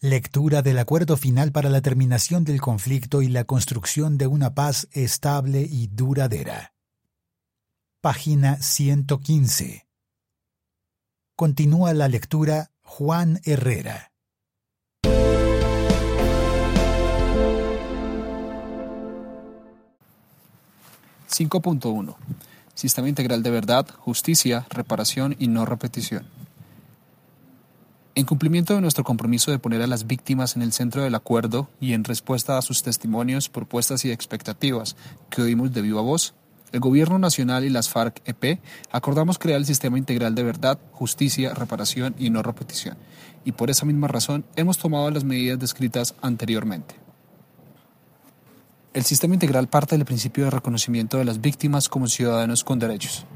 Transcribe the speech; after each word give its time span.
Lectura 0.00 0.62
del 0.62 0.78
acuerdo 0.78 1.16
final 1.16 1.50
para 1.50 1.68
la 1.70 1.80
terminación 1.80 2.44
del 2.44 2.60
conflicto 2.60 3.20
y 3.20 3.26
la 3.26 3.42
construcción 3.42 4.16
de 4.16 4.28
una 4.28 4.54
paz 4.54 4.86
estable 4.92 5.66
y 5.68 5.88
duradera. 5.88 6.72
Página 8.00 8.62
115. 8.62 9.88
Continúa 11.34 11.94
la 11.94 12.06
lectura 12.06 12.70
Juan 12.80 13.40
Herrera. 13.42 14.12
5.1 21.28 22.14
Sistema 22.72 23.08
integral 23.08 23.42
de 23.42 23.50
verdad, 23.50 23.88
justicia, 23.96 24.64
reparación 24.70 25.34
y 25.40 25.48
no 25.48 25.66
repetición. 25.66 26.24
En 28.18 28.24
cumplimiento 28.24 28.74
de 28.74 28.80
nuestro 28.80 29.04
compromiso 29.04 29.52
de 29.52 29.60
poner 29.60 29.80
a 29.80 29.86
las 29.86 30.08
víctimas 30.08 30.56
en 30.56 30.62
el 30.62 30.72
centro 30.72 31.04
del 31.04 31.14
acuerdo 31.14 31.68
y 31.80 31.92
en 31.92 32.02
respuesta 32.02 32.58
a 32.58 32.62
sus 32.62 32.82
testimonios, 32.82 33.48
propuestas 33.48 34.04
y 34.04 34.10
expectativas 34.10 34.96
que 35.30 35.40
oímos 35.40 35.72
de 35.72 35.82
viva 35.82 36.00
voz, 36.00 36.34
el 36.72 36.80
Gobierno 36.80 37.20
Nacional 37.20 37.64
y 37.64 37.68
las 37.68 37.88
FARC-EP 37.88 38.58
acordamos 38.90 39.38
crear 39.38 39.58
el 39.58 39.66
sistema 39.66 39.98
integral 39.98 40.34
de 40.34 40.42
verdad, 40.42 40.80
justicia, 40.90 41.54
reparación 41.54 42.16
y 42.18 42.30
no 42.30 42.42
repetición, 42.42 42.96
y 43.44 43.52
por 43.52 43.70
esa 43.70 43.86
misma 43.86 44.08
razón 44.08 44.44
hemos 44.56 44.78
tomado 44.78 45.08
las 45.12 45.22
medidas 45.22 45.60
descritas 45.60 46.16
anteriormente. 46.20 46.96
El 48.94 49.04
sistema 49.04 49.34
integral 49.34 49.68
parte 49.68 49.96
del 49.96 50.04
principio 50.04 50.42
de 50.42 50.50
reconocimiento 50.50 51.18
de 51.18 51.24
las 51.24 51.40
víctimas 51.40 51.88
como 51.88 52.08
ciudadanos 52.08 52.64
con 52.64 52.80
derechos, 52.80 53.26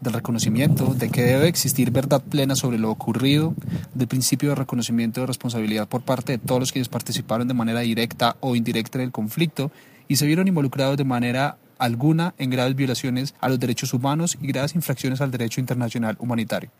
del 0.00 0.12
reconocimiento 0.12 0.94
de 0.94 1.08
que 1.08 1.22
debe 1.22 1.48
existir 1.48 1.90
verdad 1.90 2.22
plena 2.22 2.56
sobre 2.56 2.78
lo 2.78 2.90
ocurrido, 2.90 3.54
del 3.94 4.08
principio 4.08 4.50
de 4.50 4.54
reconocimiento 4.54 5.20
de 5.20 5.26
responsabilidad 5.26 5.88
por 5.88 6.02
parte 6.02 6.32
de 6.32 6.38
todos 6.38 6.60
los 6.60 6.72
quienes 6.72 6.88
participaron 6.88 7.48
de 7.48 7.54
manera 7.54 7.80
directa 7.80 8.36
o 8.40 8.56
indirecta 8.56 8.98
en 8.98 9.04
el 9.04 9.12
conflicto 9.12 9.70
y 10.08 10.16
se 10.16 10.26
vieron 10.26 10.48
involucrados 10.48 10.96
de 10.96 11.04
manera 11.04 11.56
alguna 11.78 12.34
en 12.38 12.50
graves 12.50 12.76
violaciones 12.76 13.34
a 13.40 13.48
los 13.48 13.58
derechos 13.58 13.94
humanos 13.94 14.38
y 14.40 14.46
graves 14.46 14.74
infracciones 14.74 15.20
al 15.20 15.30
derecho 15.30 15.60
internacional 15.60 16.16
humanitario. 16.18 16.70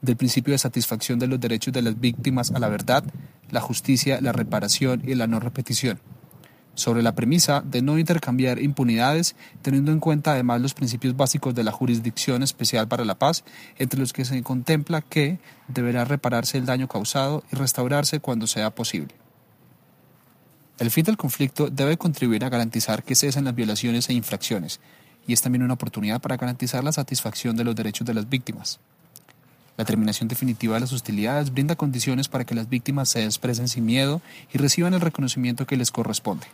Del 0.00 0.16
principio 0.16 0.52
de 0.52 0.58
satisfacción 0.58 1.18
de 1.18 1.26
los 1.26 1.40
derechos 1.40 1.72
de 1.72 1.82
las 1.82 1.98
víctimas 1.98 2.50
a 2.52 2.58
la 2.58 2.68
verdad, 2.68 3.04
la 3.50 3.60
justicia, 3.60 4.20
la 4.20 4.32
reparación 4.32 5.02
y 5.04 5.14
la 5.14 5.26
no 5.26 5.40
repetición 5.40 5.98
sobre 6.74 7.02
la 7.02 7.14
premisa 7.14 7.62
de 7.62 7.82
no 7.82 7.98
intercambiar 7.98 8.60
impunidades, 8.60 9.36
teniendo 9.62 9.92
en 9.92 10.00
cuenta 10.00 10.32
además 10.32 10.60
los 10.60 10.74
principios 10.74 11.16
básicos 11.16 11.54
de 11.54 11.64
la 11.64 11.72
Jurisdicción 11.72 12.42
Especial 12.42 12.88
para 12.88 13.04
la 13.04 13.18
Paz, 13.18 13.44
entre 13.78 14.00
los 14.00 14.12
que 14.12 14.24
se 14.24 14.42
contempla 14.42 15.00
que 15.00 15.38
deberá 15.68 16.04
repararse 16.04 16.58
el 16.58 16.66
daño 16.66 16.88
causado 16.88 17.44
y 17.52 17.56
restaurarse 17.56 18.20
cuando 18.20 18.46
sea 18.46 18.74
posible. 18.74 19.14
El 20.78 20.90
fin 20.90 21.04
del 21.04 21.16
conflicto 21.16 21.70
debe 21.70 21.96
contribuir 21.96 22.44
a 22.44 22.48
garantizar 22.48 23.04
que 23.04 23.14
cesen 23.14 23.44
las 23.44 23.54
violaciones 23.54 24.08
e 24.08 24.14
infracciones, 24.14 24.80
y 25.26 25.32
es 25.32 25.40
también 25.40 25.62
una 25.62 25.74
oportunidad 25.74 26.20
para 26.20 26.36
garantizar 26.36 26.82
la 26.82 26.92
satisfacción 26.92 27.56
de 27.56 27.64
los 27.64 27.76
derechos 27.76 28.06
de 28.06 28.14
las 28.14 28.28
víctimas. 28.28 28.80
La 29.76 29.84
terminación 29.84 30.28
definitiva 30.28 30.74
de 30.74 30.80
las 30.80 30.92
hostilidades 30.92 31.52
brinda 31.52 31.74
condiciones 31.74 32.28
para 32.28 32.44
que 32.44 32.54
las 32.54 32.68
víctimas 32.68 33.08
se 33.08 33.24
expresen 33.24 33.66
sin 33.66 33.84
miedo 33.84 34.20
y 34.52 34.58
reciban 34.58 34.94
el 34.94 35.00
reconocimiento 35.00 35.66
que 35.66 35.76
les 35.76 35.90
corresponde 35.90 36.46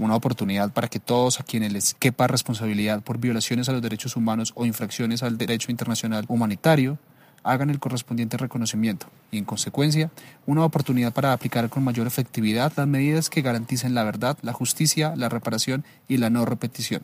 una 0.00 0.16
oportunidad 0.16 0.72
para 0.72 0.88
que 0.88 0.98
todos 0.98 1.40
a 1.40 1.44
quienes 1.44 1.72
les 1.72 1.94
quepa 1.94 2.26
responsabilidad 2.26 3.02
por 3.02 3.18
violaciones 3.18 3.68
a 3.68 3.72
los 3.72 3.82
derechos 3.82 4.16
humanos 4.16 4.52
o 4.56 4.66
infracciones 4.66 5.22
al 5.22 5.38
derecho 5.38 5.70
internacional 5.70 6.24
humanitario 6.28 6.98
hagan 7.42 7.70
el 7.70 7.78
correspondiente 7.78 8.36
reconocimiento 8.36 9.06
y, 9.30 9.38
en 9.38 9.44
consecuencia, 9.44 10.10
una 10.46 10.64
oportunidad 10.64 11.12
para 11.12 11.32
aplicar 11.32 11.68
con 11.68 11.84
mayor 11.84 12.06
efectividad 12.06 12.72
las 12.76 12.86
medidas 12.86 13.30
que 13.30 13.42
garanticen 13.42 13.94
la 13.94 14.04
verdad, 14.04 14.36
la 14.42 14.52
justicia, 14.52 15.14
la 15.16 15.28
reparación 15.28 15.84
y 16.08 16.16
la 16.16 16.30
no 16.30 16.44
repetición. 16.44 17.02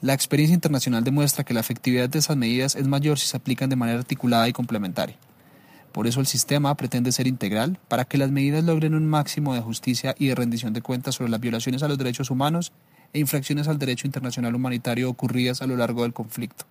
La 0.00 0.12
experiencia 0.12 0.54
internacional 0.54 1.02
demuestra 1.02 1.44
que 1.44 1.54
la 1.54 1.60
efectividad 1.60 2.08
de 2.08 2.18
esas 2.18 2.36
medidas 2.36 2.76
es 2.76 2.86
mayor 2.86 3.18
si 3.18 3.26
se 3.26 3.36
aplican 3.36 3.70
de 3.70 3.76
manera 3.76 3.98
articulada 3.98 4.48
y 4.48 4.52
complementaria. 4.52 5.16
Por 5.94 6.08
eso 6.08 6.18
el 6.18 6.26
sistema 6.26 6.74
pretende 6.74 7.12
ser 7.12 7.28
integral 7.28 7.78
para 7.86 8.04
que 8.04 8.18
las 8.18 8.32
medidas 8.32 8.64
logren 8.64 8.96
un 8.96 9.06
máximo 9.06 9.54
de 9.54 9.60
justicia 9.60 10.16
y 10.18 10.26
de 10.26 10.34
rendición 10.34 10.72
de 10.72 10.82
cuentas 10.82 11.14
sobre 11.14 11.30
las 11.30 11.38
violaciones 11.38 11.84
a 11.84 11.88
los 11.88 11.96
derechos 11.96 12.32
humanos 12.32 12.72
e 13.12 13.20
infracciones 13.20 13.68
al 13.68 13.78
derecho 13.78 14.08
internacional 14.08 14.56
humanitario 14.56 15.08
ocurridas 15.08 15.62
a 15.62 15.68
lo 15.68 15.76
largo 15.76 16.02
del 16.02 16.12
conflicto. 16.12 16.64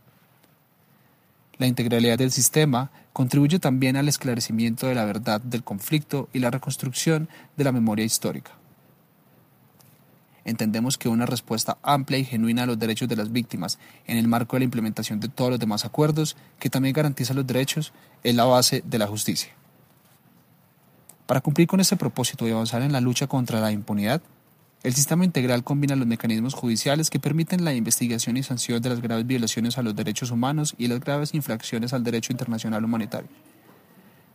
La 1.58 1.68
integralidad 1.68 2.18
del 2.18 2.32
sistema 2.32 2.92
contribuye 3.14 3.60
también 3.60 3.96
al 3.96 4.10
esclarecimiento 4.10 4.88
de 4.88 4.96
la 4.96 5.06
verdad 5.06 5.40
del 5.40 5.64
conflicto 5.64 6.28
y 6.34 6.40
la 6.40 6.52
reconstrucción 6.52 7.30
de 7.56 7.64
la 7.64 7.72
memoria 7.72 8.04
histórica 8.04 8.52
entendemos 10.46 10.98
que 10.98 11.10
una 11.10 11.26
respuesta 11.26 11.78
amplia 11.84 12.20
y 12.20 12.26
genuina 12.26 12.64
a 12.64 12.66
los 12.66 12.80
derechos 12.80 13.08
de 13.08 13.16
las 13.16 13.32
víctimas 13.32 13.80
en 14.06 14.18
el 14.18 14.28
marco 14.28 14.56
de 14.56 14.62
la 14.62 14.66
implementación 14.66 15.20
de 15.20 15.30
todos 15.30 15.52
los 15.52 15.60
demás 15.60 15.86
acuerdos, 15.86 16.36
que 16.60 16.70
también 16.70 16.94
garantiza 16.94 17.34
los 17.34 17.48
derechos, 17.48 17.94
es 18.24 18.36
la 18.36 18.46
base 18.46 18.84
de 18.86 18.98
la 18.98 19.08
justicia. 19.08 19.54
Para 21.26 21.42
cumplir 21.42 21.68
con 21.68 21.80
este 21.80 21.96
propósito 21.96 22.48
y 22.48 22.52
avanzar 22.52 22.82
en 22.82 22.92
la 22.92 23.02
lucha 23.02 23.28
contra 23.28 23.62
la 23.62 23.72
impunidad, 23.72 24.22
el 24.84 24.94
sistema 24.94 25.24
integral 25.24 25.64
combina 25.64 25.96
los 25.96 26.08
mecanismos 26.08 26.54
judiciales 26.54 27.10
que 27.10 27.20
permiten 27.20 27.64
la 27.64 27.74
investigación 27.74 28.36
y 28.36 28.44
sanción 28.44 28.82
de 28.82 28.90
las 28.90 29.02
graves 29.02 29.26
violaciones 29.26 29.78
a 29.78 29.82
los 29.82 29.96
derechos 29.96 30.30
humanos 30.30 30.76
y 30.78 30.88
las 30.88 31.00
graves 31.00 31.34
infracciones 31.34 31.94
al 31.94 32.04
derecho 32.04 32.34
internacional 32.34 32.84
humanitario 32.84 33.30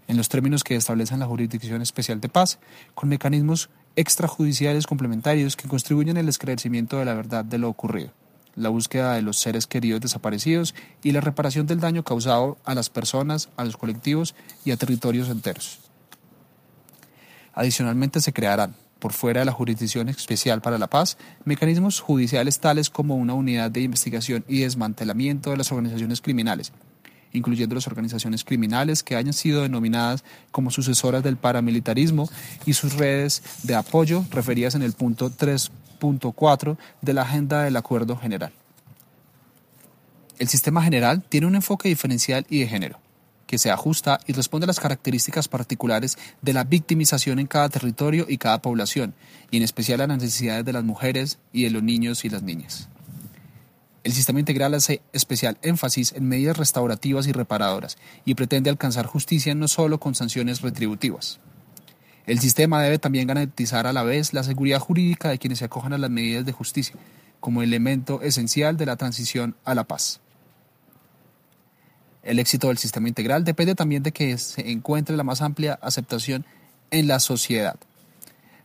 en 0.09 0.17
los 0.17 0.29
términos 0.29 0.65
que 0.65 0.75
establecen 0.75 1.21
la 1.21 1.27
Jurisdicción 1.27 1.83
Especial 1.83 2.21
de 2.21 2.31
Paz, 2.31 2.59
con 2.95 3.11
mecanismos 3.11 3.69
extrajudiciales 3.99 4.87
complementarios 4.87 5.57
que 5.57 5.67
contribuyen 5.67 6.17
al 6.19 6.29
esclarecimiento 6.29 6.99
de 6.99 7.05
la 7.05 7.15
verdad 7.15 7.45
de 7.45 7.59
lo 7.59 7.69
ocurrido, 7.69 8.13
la 8.55 8.69
búsqueda 8.69 9.15
de 9.15 9.23
los 9.23 9.39
seres 9.39 9.67
queridos 9.67 10.01
desaparecidos 10.01 10.73
y 11.03 11.11
la 11.11 11.21
reparación 11.21 11.67
del 11.67 11.81
daño 11.81 12.05
causado 12.05 12.59
a 12.65 12.77
las 12.77 12.91
personas, 12.91 13.49
a 13.57 13.65
los 13.65 13.77
colectivos 13.77 14.37
y 14.65 14.71
a 14.71 14.77
territorios 14.77 15.29
enteros. 15.29 15.81
Adicionalmente 17.55 18.21
se 18.21 18.33
crearán, 18.33 18.77
por 19.01 19.13
fuera 19.13 19.41
de 19.41 19.47
la 19.47 19.53
Jurisdicción 19.53 20.09
Especial 20.09 20.61
para 20.61 20.79
la 20.79 20.87
Paz, 20.87 21.19
mecanismos 21.45 21.99
judiciales 21.99 22.61
tales 22.61 22.91
como 22.91 23.17
una 23.17 23.35
unidad 23.35 23.73
de 23.73 23.81
investigación 23.81 24.45
y 24.47 24.61
desmantelamiento 24.61 25.51
de 25.51 25.57
las 25.57 25.73
organizaciones 25.73 26.21
criminales, 26.21 26.73
incluyendo 27.33 27.75
las 27.75 27.87
organizaciones 27.87 28.45
criminales 28.45 29.03
que 29.03 29.17
hayan 29.17 29.33
sido 29.33 29.63
denominadas 29.63 30.25
como 30.51 30.71
sucesoras 30.71 31.23
del 31.23 31.37
paramilitarismo 31.37 32.29
y 32.67 32.75
sus 32.75 32.95
redes 32.95 33.43
de 33.63 33.75
apoyo 33.75 34.25
referidas 34.31 34.75
en 34.75 34.83
el 34.83 34.93
punto 34.93 35.31
3.4 35.31 36.77
de 37.03 37.13
la 37.13 37.23
agenda 37.23 37.63
del 37.63 37.77
Acuerdo 37.77 38.17
General. 38.17 38.53
El 40.39 40.49
sistema 40.49 40.83
general 40.83 41.23
tiene 41.29 41.49
un 41.49 41.57
enfoque 41.57 41.89
diferencial 41.89 42.47
y 42.49 42.61
de 42.61 42.69
género, 42.69 43.01
que 43.49 43.59
se 43.59 43.71
ajusta 43.71 44.21
y 44.27 44.33
responde 44.33 44.65
a 44.65 44.69
las 44.69 44.79
características 44.79 45.49
particulares 45.49 46.17
de 46.43 46.53
la 46.53 46.63
victimización 46.63 47.41
en 47.41 47.49
cada 47.49 47.69
territorio 47.69 48.27
y 48.29 48.39
cada 48.39 48.63
población, 48.63 49.15
y 49.51 49.57
en 49.57 49.65
especial 49.65 50.01
a 50.01 50.07
las 50.07 50.19
necesidades 50.19 50.65
de 50.65 50.73
las 50.73 50.85
mujeres 50.85 51.39
y 51.53 51.65
de 51.65 51.71
los 51.71 51.83
niños 51.83 52.25
y 52.25 52.29
las 52.29 52.43
niñas. 52.43 52.89
El 54.05 54.13
sistema 54.13 54.39
integral 54.39 54.75
hace 54.75 55.03
especial 55.13 55.59
énfasis 55.63 56.13
en 56.13 56.29
medidas 56.29 56.57
restaurativas 56.57 57.27
y 57.27 57.33
reparadoras 57.33 57.99
y 58.25 58.35
pretende 58.35 58.71
alcanzar 58.71 59.07
justicia 59.07 59.55
no 59.55 59.69
solo 59.69 59.99
con 59.99 60.15
sanciones 60.15 60.61
retributivas. 60.63 61.41
El 62.27 62.39
sistema 62.41 62.83
debe 62.83 62.99
también 62.99 63.27
garantizar 63.27 63.87
a 63.87 63.93
la 63.93 64.03
vez 64.03 64.35
la 64.35 64.43
seguridad 64.43 64.81
jurídica 64.81 65.31
de 65.31 65.39
quienes 65.39 65.61
se 65.61 65.65
acojan 65.65 65.95
a 65.95 65.99
las 65.99 66.11
medidas 66.11 66.45
de 66.45 66.53
justicia, 66.53 66.97
como 67.41 67.63
elemento 67.63 68.21
esencial 68.23 68.77
de 68.77 68.87
la 68.87 68.97
transición 68.97 69.57
a 69.65 69.75
la 69.75 69.85
paz. 69.85 70.21
El 72.23 72.39
éxito 72.39 72.69
del 72.69 72.79
sistema 72.79 73.09
integral 73.09 73.45
depende 73.45 73.75
también 73.75 74.03
de 74.03 74.13
que 74.13 74.37
se 74.37 74.71
encuentre 74.71 75.17
la 75.17 75.25
más 75.25 75.41
amplia 75.41 75.79
aceptación 75.81 76.45
en 76.91 77.09
la 77.09 77.21
sociedad. 77.21 77.77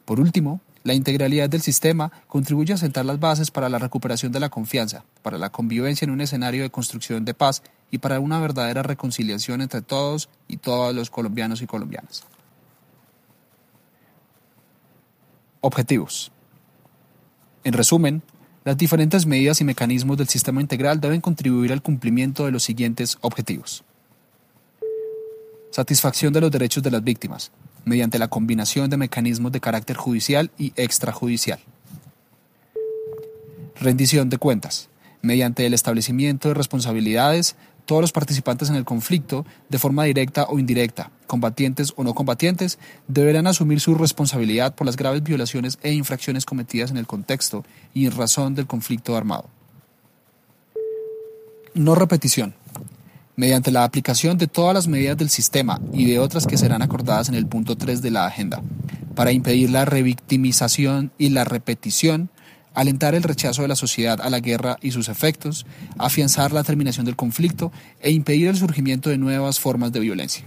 Por 0.06 0.20
último, 0.20 0.60
la 0.84 0.94
integralidad 0.94 1.50
del 1.50 1.62
sistema 1.62 2.12
contribuye 2.28 2.74
a 2.74 2.78
sentar 2.78 3.06
las 3.06 3.20
bases 3.20 3.52
para 3.52 3.70
la 3.70 3.80
recuperación 3.80 4.32
de 4.32 4.40
la 4.40 4.50
confianza, 4.50 5.06
para 5.22 5.38
la 5.38 5.50
convivencia 5.50 6.06
en 6.06 6.12
un 6.12 6.22
escenario 6.22 6.64
de 6.64 6.70
construcción 6.70 7.24
de 7.24 7.34
paz 7.34 7.64
y 7.90 8.00
para 8.00 8.20
una 8.20 8.40
verdadera 8.40 8.84
reconciliación 8.84 9.62
entre 9.62 9.82
todos 9.82 10.30
y 10.48 10.58
todos 10.58 10.94
los 10.94 11.10
colombianos 11.10 11.62
y 11.62 11.68
colombianas. 11.68 12.26
Objetivos. 15.62 16.32
En 17.64 17.74
resumen, 17.74 18.22
las 18.66 18.78
diferentes 18.78 19.26
medidas 19.26 19.62
y 19.62 19.64
mecanismos 19.64 20.18
del 20.18 20.28
sistema 20.28 20.60
integral 20.60 21.00
deben 21.00 21.22
contribuir 21.22 21.72
al 21.72 21.82
cumplimiento 21.82 22.46
de 22.46 22.52
los 22.52 22.64
siguientes 22.64 23.18
objetivos. 23.22 23.86
Satisfacción 25.72 26.34
de 26.34 26.42
los 26.42 26.52
derechos 26.52 26.84
de 26.84 26.92
las 26.92 27.04
víctimas, 27.04 27.52
mediante 27.86 28.20
la 28.20 28.28
combinación 28.28 28.90
de 28.90 28.98
mecanismos 28.98 29.52
de 29.52 29.60
carácter 29.60 29.98
judicial 29.98 30.52
y 30.58 30.74
extrajudicial. 30.76 31.60
Rendición 33.80 34.30
de 34.30 34.38
cuentas, 34.38 34.90
mediante 35.22 35.66
el 35.66 35.74
establecimiento 35.74 36.50
de 36.50 36.54
responsabilidades 36.54 37.56
todos 37.86 38.02
los 38.02 38.12
participantes 38.12 38.70
en 38.70 38.76
el 38.76 38.86
conflicto, 38.86 39.46
de 39.70 39.80
forma 39.80 40.06
directa 40.06 40.46
o 40.46 40.60
indirecta, 40.60 41.12
combatientes 41.28 41.94
o 41.96 42.04
no 42.04 42.14
combatientes, 42.14 42.80
deberán 43.08 43.48
asumir 43.48 43.80
su 43.80 43.96
responsabilidad 43.96 44.76
por 44.76 44.86
las 44.86 44.96
graves 44.96 45.24
violaciones 45.24 45.80
e 45.84 45.92
infracciones 45.92 46.46
cometidas 46.46 46.92
en 46.92 46.98
el 46.98 47.08
contexto 47.08 47.66
y 47.94 48.06
en 48.06 48.16
razón 48.16 48.56
del 48.56 48.68
conflicto 48.68 49.18
armado. 49.18 49.50
No 51.74 51.96
repetición. 51.96 52.56
Mediante 53.36 53.72
la 53.72 53.84
aplicación 53.84 54.38
de 54.38 54.48
todas 54.48 54.76
las 54.76 54.88
medidas 54.88 55.18
del 55.18 55.30
sistema 55.30 55.82
y 55.92 56.06
de 56.06 56.20
otras 56.20 56.46
que 56.46 56.58
serán 56.58 56.82
acordadas 56.82 57.30
en 57.30 57.36
el 57.36 57.48
punto 57.48 57.76
3 57.76 58.02
de 58.02 58.12
la 58.12 58.28
agenda, 58.28 58.62
para 59.16 59.32
impedir 59.32 59.72
la 59.72 59.86
revictimización 59.86 61.12
y 61.18 61.30
la 61.30 61.44
repetición, 61.44 62.30
alentar 62.74 63.16
el 63.16 63.24
rechazo 63.24 63.64
de 63.64 63.68
la 63.68 63.76
sociedad 63.76 64.22
a 64.22 64.30
la 64.30 64.40
guerra 64.40 64.78
y 64.82 64.92
sus 64.92 65.10
efectos, 65.10 65.66
afianzar 65.98 66.52
la 66.52 66.64
terminación 66.64 67.06
del 67.06 67.16
conflicto 67.16 67.72
e 68.02 68.12
impedir 68.12 68.48
el 68.48 68.58
surgimiento 68.58 69.10
de 69.10 69.18
nuevas 69.18 69.60
formas 69.60 69.92
de 69.92 70.00
violencia. 70.00 70.46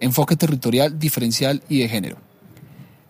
Enfoque 0.00 0.36
territorial, 0.36 0.98
diferencial 0.98 1.62
y 1.68 1.80
de 1.80 1.88
género. 1.88 2.27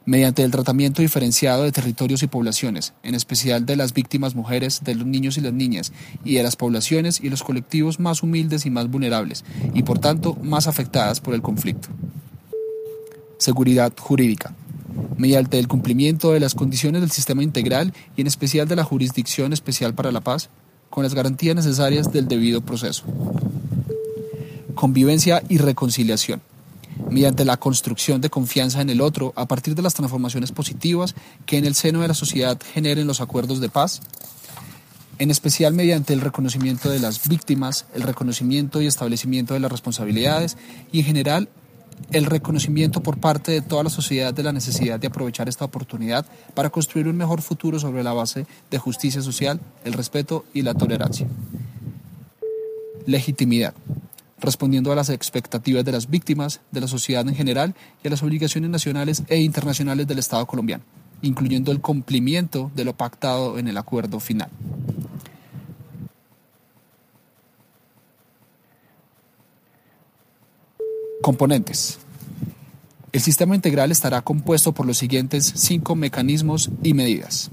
Mediante 0.08 0.43
el 0.43 0.50
tratamiento 0.50 1.02
diferenciado 1.02 1.64
de 1.64 1.70
territorios 1.70 2.22
y 2.22 2.28
poblaciones, 2.28 2.94
en 3.02 3.14
especial 3.14 3.66
de 3.66 3.76
las 3.76 3.93
víctimas 3.93 4.34
mujeres, 4.34 4.81
de 4.82 4.94
los 4.94 5.06
niños 5.06 5.37
y 5.37 5.43
las 5.43 5.52
niñas, 5.52 5.93
y 6.25 6.37
de 6.37 6.43
las 6.43 6.56
poblaciones 6.56 7.20
y 7.22 7.28
los 7.28 7.43
colectivos 7.43 8.00
más 8.00 8.22
humildes 8.22 8.64
y 8.64 8.70
más 8.70 8.88
vulnerables, 8.88 9.44
y 9.75 9.82
por 9.82 9.99
tanto 9.99 10.34
más 10.43 10.66
afectadas 10.66 11.20
por 11.20 11.34
el 11.34 11.43
conflicto. 11.43 11.90
Seguridad 13.37 13.93
jurídica 13.99 14.55
mediante 15.19 15.58
el 15.58 15.69
cumplimiento 15.69 16.32
de 16.32 16.40
las 16.40 16.55
condiciones 16.55 17.02
del 17.02 17.10
sistema 17.10 17.43
integral 17.43 17.93
y 18.16 18.22
en 18.22 18.28
especial 18.28 18.66
de 18.66 18.76
la 18.76 18.84
Jurisdicción 18.84 19.52
Especial 19.52 19.93
para 19.93 20.10
la 20.10 20.22
Paz, 20.22 20.49
con 20.88 21.02
las 21.02 21.12
garantías 21.12 21.55
necesarias 21.55 22.14
del 22.14 22.28
debido 22.28 22.62
proceso. 22.62 23.05
Convivencia 24.75 25.43
y 25.50 25.58
reconciliación, 25.58 26.40
mediante 27.10 27.44
la 27.44 27.56
construcción 27.56 28.20
de 28.20 28.31
confianza 28.31 28.81
en 28.81 28.90
el 28.90 29.00
otro 29.00 29.32
a 29.37 29.46
partir 29.46 29.75
de 29.75 29.82
las 29.82 29.94
transformaciones 29.94 30.52
positivas 30.52 31.14
que 31.46 31.58
en 31.58 31.64
el 31.64 31.75
seno 31.75 32.00
de 32.00 32.08
la 32.08 32.14
sociedad 32.14 32.58
generen 32.75 33.06
los 33.06 33.20
acuerdos 33.20 33.60
de 33.60 33.69
paz, 33.69 34.00
en 35.19 35.31
especial 35.31 35.75
mediante 35.75 36.12
el 36.12 36.20
reconocimiento 36.20 36.90
de 36.90 37.00
las 37.00 37.28
víctimas, 37.28 37.87
el 37.94 38.02
reconocimiento 38.02 38.81
y 38.81 38.87
establecimiento 38.87 39.55
de 39.55 39.60
las 39.60 39.72
responsabilidades 39.72 40.56
y 40.93 41.00
en 41.00 41.05
general 41.06 41.49
el 42.12 42.26
reconocimiento 42.26 43.02
por 43.02 43.19
parte 43.19 43.52
de 43.52 43.60
toda 43.60 43.82
la 43.82 43.90
sociedad 43.90 44.32
de 44.32 44.43
la 44.43 44.52
necesidad 44.52 45.00
de 45.00 45.08
aprovechar 45.08 45.49
esta 45.49 45.64
oportunidad 45.64 46.26
para 46.55 46.70
construir 46.70 47.08
un 47.08 47.16
mejor 47.16 47.43
futuro 47.43 47.78
sobre 47.78 48.05
la 48.05 48.12
base 48.12 48.46
de 48.70 48.78
justicia 48.78 49.20
social, 49.20 49.60
el 49.84 49.93
respeto 49.93 50.44
y 50.55 50.62
la 50.62 50.75
tolerancia. 50.75 51.26
Legitimidad. 53.06 53.75
Respondiendo 54.40 54.93
a 54.93 54.96
las 54.96 55.11
expectativas 55.11 55.85
de 55.85 55.93
las 55.93 56.08
víctimas, 56.08 56.61
de 56.70 56.81
la 56.81 56.88
sociedad 56.88 57.26
en 57.26 57.35
general 57.35 57.75
y 58.02 58.06
a 58.06 58.11
las 58.11 58.23
obligaciones 58.23 58.70
nacionales 58.70 59.23
e 59.29 59.40
internacionales 59.40 60.06
del 60.06 60.20
Estado 60.20 60.46
colombiano, 60.46 60.85
incluyendo 61.23 61.73
el 61.73 61.81
cumplimiento 61.81 62.70
de 62.75 62.85
lo 62.85 62.96
pactado 62.96 63.58
en 63.58 63.67
el 63.67 63.76
acuerdo 63.76 64.20
final. 64.20 64.50
Componentes. 71.20 71.99
El 73.11 73.20
sistema 73.20 73.55
integral 73.55 73.91
estará 73.91 74.20
compuesto 74.20 74.73
por 74.73 74.87
los 74.87 74.99
siguientes 74.99 75.52
cinco 75.56 75.96
mecanismos 75.96 76.70
y 76.82 76.94
medidas. 76.94 77.50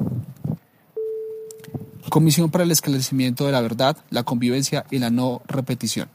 Comisión 2.10 2.52
para 2.52 2.64
el 2.64 2.72
esclarecimiento 2.72 3.46
de 3.46 3.52
la 3.52 3.62
verdad, 3.62 3.98
la 4.10 4.24
convivencia 4.24 4.86
y 4.92 5.00
la 5.00 5.10
no 5.10 5.42
repetición. 5.48 6.10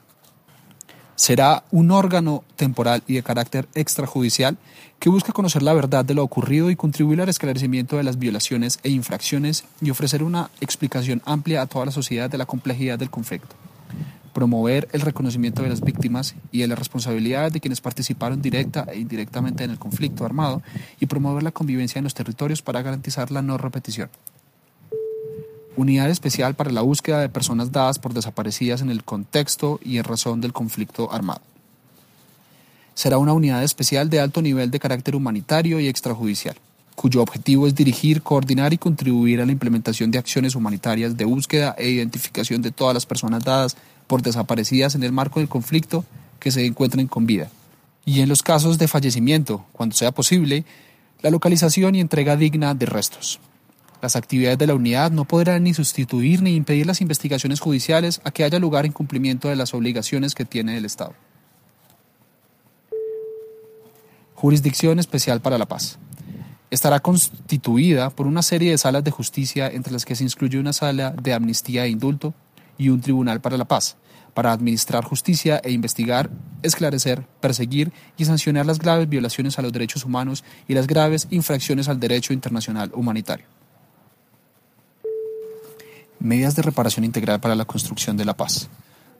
Será 1.20 1.64
un 1.70 1.90
órgano 1.90 2.44
temporal 2.56 3.02
y 3.06 3.12
de 3.12 3.22
carácter 3.22 3.69
extrajudicial 3.75 4.56
que 4.99 5.11
busca 5.11 5.34
conocer 5.34 5.62
la 5.62 5.75
verdad 5.75 6.02
de 6.02 6.14
lo 6.14 6.25
ocurrido 6.25 6.70
y 6.70 6.76
contribuir 6.76 7.20
al 7.20 7.28
esclarecimiento 7.28 7.99
de 7.99 8.05
las 8.05 8.19
violaciones 8.19 8.81
e 8.84 8.88
infracciones 8.88 9.64
y 9.82 9.90
ofrecer 9.90 10.22
una 10.22 10.49
explicación 10.62 11.20
amplia 11.26 11.61
a 11.61 11.67
toda 11.67 11.84
la 11.84 11.93
sociedad 11.93 12.31
de 12.31 12.38
la 12.38 12.46
complejidad 12.46 12.99
del 12.99 13.11
conflicto 13.11 13.55
promover 14.32 14.88
el 14.93 15.02
reconocimiento 15.02 15.62
de 15.62 15.69
las 15.69 15.82
víctimas 15.82 16.37
y 16.52 16.61
de 16.61 16.69
las 16.69 16.78
responsabilidades 16.78 17.52
de 17.52 17.61
quienes 17.61 17.82
participaron 17.82 18.40
directa 18.40 18.87
e 18.90 18.99
indirectamente 18.99 19.64
en 19.64 19.73
el 19.73 19.78
conflicto 19.78 20.25
armado 20.25 20.62
y 21.00 21.05
promover 21.05 21.43
la 21.43 21.50
convivencia 21.50 21.99
en 21.99 22.05
los 22.05 22.14
territorios 22.14 22.62
para 22.62 22.81
garantizar 22.81 23.31
la 23.31 23.43
no 23.43 23.58
repetición. 23.58 24.08
Unidad 25.80 26.10
especial 26.10 26.54
para 26.54 26.70
la 26.70 26.82
búsqueda 26.82 27.22
de 27.22 27.30
personas 27.30 27.72
dadas 27.72 27.98
por 27.98 28.12
desaparecidas 28.12 28.82
en 28.82 28.90
el 28.90 29.02
contexto 29.02 29.80
y 29.82 29.96
en 29.96 30.04
razón 30.04 30.42
del 30.42 30.52
conflicto 30.52 31.10
armado. 31.10 31.40
Será 32.92 33.16
una 33.16 33.32
unidad 33.32 33.64
especial 33.64 34.10
de 34.10 34.20
alto 34.20 34.42
nivel 34.42 34.70
de 34.70 34.78
carácter 34.78 35.16
humanitario 35.16 35.80
y 35.80 35.88
extrajudicial 35.88 36.56
cuyo 36.94 37.22
objetivo 37.22 37.66
es 37.66 37.74
dirigir, 37.74 38.20
coordinar 38.20 38.74
y 38.74 38.76
contribuir 38.76 39.40
a 39.40 39.46
la 39.46 39.52
implementación 39.52 40.10
de 40.10 40.18
acciones 40.18 40.54
humanitarias 40.54 41.16
de 41.16 41.24
búsqueda 41.24 41.74
e 41.78 41.88
identificación 41.88 42.60
de 42.60 42.72
todas 42.72 42.92
las 42.92 43.06
personas 43.06 43.42
dadas 43.42 43.74
por 44.06 44.20
desaparecidas 44.20 44.94
en 44.96 45.02
el 45.02 45.10
marco 45.10 45.40
del 45.40 45.48
conflicto 45.48 46.04
que 46.38 46.50
se 46.50 46.66
encuentren 46.66 47.06
con 47.06 47.24
vida. 47.24 47.48
Y 48.04 48.20
en 48.20 48.28
los 48.28 48.42
casos 48.42 48.76
de 48.76 48.86
fallecimiento, 48.86 49.64
cuando 49.72 49.96
sea 49.96 50.12
posible, 50.12 50.66
la 51.22 51.30
localización 51.30 51.94
y 51.94 52.00
entrega 52.00 52.36
digna 52.36 52.74
de 52.74 52.84
restos. 52.84 53.40
Las 54.02 54.17
actividades 54.17 54.58
de 54.58 54.67
la 54.67 54.75
unidad 54.75 55.11
no 55.11 55.25
podrán 55.25 55.64
ni 55.64 55.75
sustituir 55.75 56.43
ni 56.43 56.55
impedir 56.55 56.87
las 56.87 57.00
investigaciones 57.00 57.61
judiciales 57.61 58.20
a 58.25 58.31
que 58.31 58.44
haya 58.44 58.58
lugar 58.58 58.87
en 58.87 58.93
cumplimiento 58.93 59.49
de 59.49 59.56
las 59.56 59.75
obligaciones 59.75 60.35
que 60.35 60.44
tiene 60.44 60.76
el 60.76 60.85
Estado. 60.85 61.14
Jurisdicción 64.35 64.99
Especial 64.99 65.41
para 65.41 65.58
la 65.58 65.67
Paz. 65.67 65.99
Estará 66.70 67.00
constituida 67.00 68.11
por 68.11 68.26
una 68.26 68.43
serie 68.43 68.70
de 68.70 68.79
salas 68.79 69.05
de 69.05 69.11
justicia 69.11 69.69
entre 69.69 69.93
las 69.93 70.05
que 70.05 70.14
se 70.14 70.25
incluye 70.25 70.58
una 70.58 70.73
sala 70.73 71.11
de 71.11 71.35
amnistía 71.35 71.85
e 71.85 71.91
indulto, 71.91 72.32
y 72.81 72.88
un 72.88 73.02
tribunal 73.02 73.43
para 73.43 73.58
la 73.58 73.67
paz, 73.67 73.99
para 74.32 74.52
administrar 74.52 75.05
justicia 75.05 75.61
e 75.62 75.70
investigar, 75.70 76.31
esclarecer, 76.62 77.26
perseguir 77.41 77.93
y 78.17 78.25
sancionar 78.25 78.64
las 78.64 78.79
graves 78.79 79.06
violaciones 79.06 79.58
a 79.58 79.62
los 79.62 79.70
derechos 79.70 80.06
humanos 80.06 80.44
y 80.67 80.73
las 80.73 80.87
graves 80.87 81.29
infracciones 81.31 81.88
al 81.88 82.00
derecho 82.00 82.32
internacional 82.32 82.91
humanitario. 82.94 83.59
Medidas 86.22 86.55
de 86.55 86.61
reparación 86.61 87.06
integral 87.06 87.40
para 87.40 87.55
la 87.55 87.64
construcción 87.64 88.19
de 88.19 88.26
la 88.26 88.37
paz. 88.37 88.69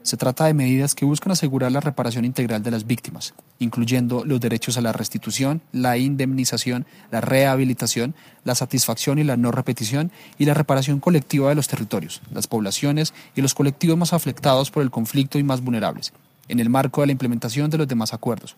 Se 0.03 0.19
trata 0.19 0.45
de 0.45 0.53
medidas 0.53 0.95
que 0.95 1.07
buscan 1.07 1.33
asegurar 1.33 1.73
la 1.73 1.81
reparación 1.81 2.27
integral 2.27 2.63
de 2.63 2.71
las 2.71 2.87
víctimas, 2.87 3.33
incluyendo 3.59 4.23
los 4.27 4.39
derechos 4.39 4.77
a 4.77 4.83
la 4.83 4.93
restitución, 4.93 5.63
la 5.73 5.97
indemnización, 5.97 6.85
la 7.11 7.23
rehabilitación, 7.23 8.15
la 8.45 8.55
satisfacción 8.55 9.19
y 9.19 9.25
la 9.25 9.39
no 9.39 9.51
repetición, 9.51 10.13
y 10.39 10.45
la 10.45 10.53
reparación 10.53 11.01
colectiva 11.01 11.49
de 11.49 11.55
los 11.55 11.69
territorios, 11.69 12.21
las 12.35 12.47
poblaciones 12.47 13.15
y 13.35 13.41
los 13.41 13.55
colectivos 13.55 13.97
más 13.97 14.13
afectados 14.13 14.71
por 14.71 14.83
el 14.83 14.91
conflicto 14.91 15.39
y 15.39 15.43
más 15.43 15.63
vulnerables, 15.63 16.13
en 16.49 16.61
el 16.61 16.69
marco 16.69 17.01
de 17.01 17.07
la 17.07 17.13
implementación 17.13 17.71
de 17.71 17.79
los 17.79 17.89
demás 17.89 18.13
acuerdos. 18.13 18.57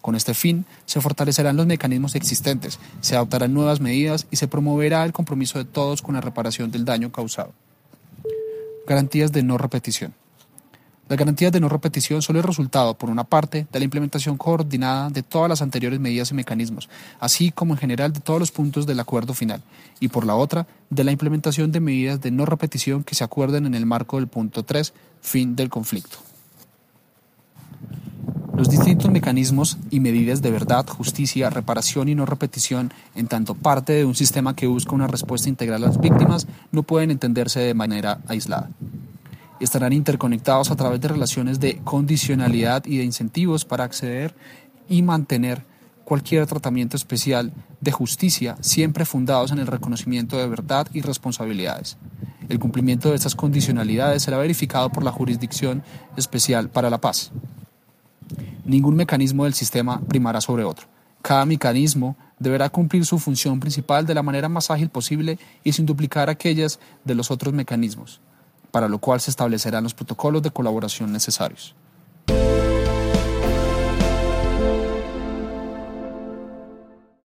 Con 0.00 0.14
este 0.14 0.34
fin, 0.34 0.64
se 0.86 1.00
fortalecerán 1.00 1.56
los 1.56 1.66
mecanismos 1.66 2.14
existentes, 2.14 2.78
se 3.00 3.16
adoptarán 3.16 3.52
nuevas 3.52 3.80
medidas 3.80 4.26
y 4.30 4.36
se 4.36 4.48
promoverá 4.48 5.04
el 5.04 5.12
compromiso 5.12 5.58
de 5.58 5.64
todos 5.64 6.00
con 6.00 6.14
la 6.14 6.20
reparación 6.20 6.70
del 6.70 6.84
daño 6.84 7.12
causado. 7.12 7.52
Garantías 8.86 9.30
de 9.32 9.42
no 9.42 9.58
repetición. 9.58 10.14
Las 11.10 11.18
garantías 11.18 11.50
de 11.50 11.58
no 11.58 11.68
repetición 11.68 12.22
son 12.22 12.36
el 12.36 12.44
resultado, 12.44 12.96
por 12.96 13.10
una 13.10 13.24
parte, 13.24 13.66
de 13.72 13.78
la 13.80 13.84
implementación 13.84 14.36
coordinada 14.36 15.10
de 15.10 15.24
todas 15.24 15.48
las 15.48 15.60
anteriores 15.60 15.98
medidas 15.98 16.30
y 16.30 16.34
mecanismos, 16.34 16.88
así 17.18 17.50
como 17.50 17.74
en 17.74 17.80
general 17.80 18.12
de 18.12 18.20
todos 18.20 18.38
los 18.38 18.52
puntos 18.52 18.86
del 18.86 19.00
acuerdo 19.00 19.34
final, 19.34 19.60
y 19.98 20.06
por 20.06 20.24
la 20.24 20.36
otra, 20.36 20.68
de 20.88 21.02
la 21.02 21.10
implementación 21.10 21.72
de 21.72 21.80
medidas 21.80 22.20
de 22.20 22.30
no 22.30 22.46
repetición 22.46 23.02
que 23.02 23.16
se 23.16 23.24
acuerden 23.24 23.66
en 23.66 23.74
el 23.74 23.86
marco 23.86 24.18
del 24.18 24.28
punto 24.28 24.62
3, 24.62 24.92
fin 25.20 25.56
del 25.56 25.68
conflicto. 25.68 26.29
Los 28.60 28.68
distintos 28.68 29.10
mecanismos 29.10 29.78
y 29.90 30.00
medidas 30.00 30.42
de 30.42 30.50
verdad, 30.50 30.86
justicia, 30.86 31.48
reparación 31.48 32.10
y 32.10 32.14
no 32.14 32.26
repetición, 32.26 32.92
en 33.14 33.26
tanto 33.26 33.54
parte 33.54 33.94
de 33.94 34.04
un 34.04 34.14
sistema 34.14 34.54
que 34.54 34.66
busca 34.66 34.94
una 34.94 35.06
respuesta 35.06 35.48
integral 35.48 35.82
a 35.82 35.86
las 35.86 35.98
víctimas, 35.98 36.46
no 36.70 36.82
pueden 36.82 37.10
entenderse 37.10 37.60
de 37.60 37.72
manera 37.72 38.20
aislada. 38.28 38.68
Estarán 39.60 39.94
interconectados 39.94 40.70
a 40.70 40.76
través 40.76 41.00
de 41.00 41.08
relaciones 41.08 41.58
de 41.58 41.78
condicionalidad 41.78 42.84
y 42.84 42.98
de 42.98 43.04
incentivos 43.04 43.64
para 43.64 43.84
acceder 43.84 44.34
y 44.90 45.00
mantener 45.00 45.64
cualquier 46.04 46.46
tratamiento 46.46 46.98
especial 46.98 47.54
de 47.80 47.92
justicia, 47.92 48.58
siempre 48.60 49.06
fundados 49.06 49.52
en 49.52 49.58
el 49.60 49.68
reconocimiento 49.68 50.36
de 50.36 50.48
verdad 50.48 50.86
y 50.92 51.00
responsabilidades. 51.00 51.96
El 52.50 52.58
cumplimiento 52.58 53.08
de 53.08 53.16
estas 53.16 53.34
condicionalidades 53.34 54.22
será 54.22 54.36
verificado 54.36 54.90
por 54.90 55.02
la 55.02 55.12
Jurisdicción 55.12 55.82
Especial 56.18 56.68
para 56.68 56.90
la 56.90 57.00
Paz. 57.00 57.32
Ningún 58.70 58.94
mecanismo 58.94 59.42
del 59.42 59.54
sistema 59.54 60.00
primará 60.00 60.40
sobre 60.40 60.62
otro. 60.62 60.86
Cada 61.22 61.44
mecanismo 61.44 62.14
deberá 62.38 62.68
cumplir 62.68 63.04
su 63.04 63.18
función 63.18 63.58
principal 63.58 64.06
de 64.06 64.14
la 64.14 64.22
manera 64.22 64.48
más 64.48 64.70
ágil 64.70 64.90
posible 64.90 65.40
y 65.64 65.72
sin 65.72 65.86
duplicar 65.86 66.30
aquellas 66.30 66.78
de 67.04 67.16
los 67.16 67.32
otros 67.32 67.52
mecanismos. 67.52 68.20
para 68.70 68.88
lo 68.88 69.00
cual 69.00 69.20
se 69.20 69.32
establecerán 69.32 69.82
los 69.82 69.94
protocolos 69.94 70.42
de 70.42 70.52
colaboración 70.52 71.10
necesarios. 71.10 71.74